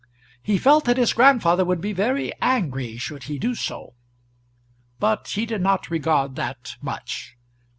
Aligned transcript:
He 0.41 0.57
felt 0.57 0.85
that 0.85 0.97
his 0.97 1.13
grandfather 1.13 1.63
would 1.63 1.79
be 1.79 1.93
very 1.93 2.33
angry, 2.41 2.97
should 2.97 3.25
he 3.25 3.37
do 3.37 3.53
so. 3.53 3.93
But 4.97 5.27
he 5.27 5.45
did 5.45 5.61
not 5.61 5.91
regard 5.91 6.35
that 6.37 6.75
much. 6.81 7.37